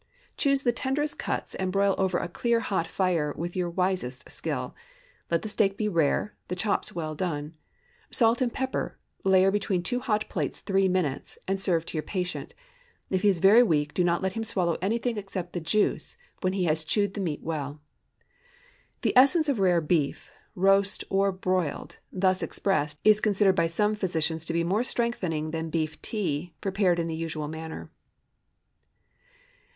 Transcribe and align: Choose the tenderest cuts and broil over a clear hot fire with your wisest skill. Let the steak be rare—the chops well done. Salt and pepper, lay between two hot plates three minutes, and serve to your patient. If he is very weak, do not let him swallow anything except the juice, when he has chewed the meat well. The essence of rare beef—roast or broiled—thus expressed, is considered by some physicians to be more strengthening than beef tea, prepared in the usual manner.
Choose 0.35 0.63
the 0.63 0.71
tenderest 0.73 1.19
cuts 1.19 1.53
and 1.53 1.71
broil 1.71 1.93
over 1.99 2.17
a 2.17 2.27
clear 2.27 2.59
hot 2.59 2.87
fire 2.87 3.35
with 3.37 3.55
your 3.55 3.69
wisest 3.69 4.27
skill. 4.31 4.73
Let 5.29 5.43
the 5.43 5.47
steak 5.49 5.77
be 5.77 5.87
rare—the 5.87 6.55
chops 6.55 6.95
well 6.95 7.13
done. 7.13 7.55
Salt 8.09 8.41
and 8.41 8.51
pepper, 8.51 8.97
lay 9.23 9.47
between 9.51 9.83
two 9.83 9.99
hot 9.99 10.27
plates 10.27 10.59
three 10.59 10.87
minutes, 10.87 11.37
and 11.47 11.61
serve 11.61 11.85
to 11.85 11.93
your 11.93 12.01
patient. 12.01 12.55
If 13.11 13.21
he 13.21 13.29
is 13.29 13.37
very 13.37 13.61
weak, 13.61 13.93
do 13.93 14.03
not 14.03 14.23
let 14.23 14.33
him 14.33 14.43
swallow 14.43 14.75
anything 14.81 15.17
except 15.19 15.53
the 15.53 15.59
juice, 15.61 16.17
when 16.41 16.53
he 16.53 16.63
has 16.63 16.83
chewed 16.83 17.13
the 17.13 17.21
meat 17.21 17.43
well. 17.43 17.79
The 19.03 19.13
essence 19.15 19.49
of 19.49 19.59
rare 19.59 19.81
beef—roast 19.81 21.03
or 21.11 21.31
broiled—thus 21.31 22.41
expressed, 22.41 22.99
is 23.03 23.21
considered 23.21 23.55
by 23.55 23.67
some 23.67 23.93
physicians 23.93 24.45
to 24.45 24.53
be 24.53 24.63
more 24.63 24.83
strengthening 24.83 25.51
than 25.51 25.69
beef 25.69 26.01
tea, 26.01 26.55
prepared 26.59 26.97
in 26.97 27.07
the 27.07 27.13
usual 27.13 27.47
manner. 27.47 27.91